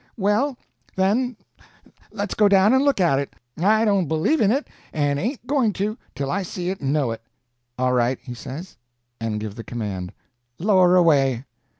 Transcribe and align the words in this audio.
"Well, 0.17 0.57
then, 0.95 1.37
let's 2.11 2.33
go 2.33 2.47
down 2.47 2.73
and 2.73 2.83
look 2.83 2.99
at 2.99 3.19
it. 3.19 3.35
I 3.59 3.85
don't 3.85 4.07
believe 4.07 4.41
in 4.41 4.51
it, 4.51 4.67
and 4.91 5.19
ain't 5.19 5.45
going 5.45 5.73
to 5.73 5.95
till 6.15 6.31
I 6.31 6.41
see 6.41 6.71
it 6.71 6.81
and 6.81 6.91
know 6.91 7.11
it." 7.11 7.21
"All 7.77 7.93
right," 7.93 8.17
he 8.19 8.33
says, 8.33 8.77
and 9.19 9.39
give 9.39 9.53
the 9.53 9.63
command: 9.63 10.11
"Lower 10.57 10.95
away." 10.95 11.45